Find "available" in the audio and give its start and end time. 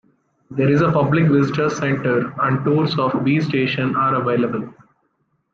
4.15-4.73